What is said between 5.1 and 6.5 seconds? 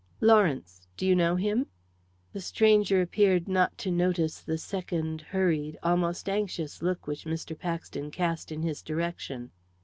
hurried, almost